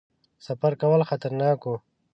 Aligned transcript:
سفر 0.45 0.71
کول 0.81 1.01
خطرناک 1.09 1.59
وو. 1.65 1.75